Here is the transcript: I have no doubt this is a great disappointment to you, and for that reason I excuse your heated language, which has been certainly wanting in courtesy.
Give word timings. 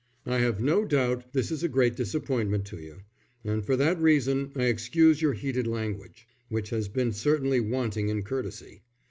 I 0.25 0.39
have 0.39 0.59
no 0.59 0.83
doubt 0.83 1.31
this 1.31 1.51
is 1.51 1.61
a 1.61 1.69
great 1.69 1.95
disappointment 1.95 2.65
to 2.65 2.79
you, 2.79 3.01
and 3.43 3.63
for 3.63 3.75
that 3.75 4.01
reason 4.01 4.51
I 4.55 4.63
excuse 4.63 5.21
your 5.21 5.33
heated 5.33 5.67
language, 5.67 6.27
which 6.49 6.71
has 6.71 6.87
been 6.87 7.11
certainly 7.13 7.59
wanting 7.59 8.09
in 8.09 8.23
courtesy. 8.23 8.81